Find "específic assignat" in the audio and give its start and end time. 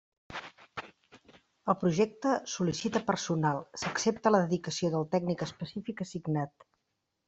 5.51-6.73